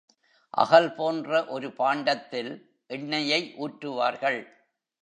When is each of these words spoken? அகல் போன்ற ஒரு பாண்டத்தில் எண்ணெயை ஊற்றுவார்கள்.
அகல் 0.53 0.89
போன்ற 0.95 1.45
ஒரு 1.45 1.67
பாண்டத்தில் 1.71 2.51
எண்ணெயை 2.89 3.41
ஊற்றுவார்கள். 3.57 4.41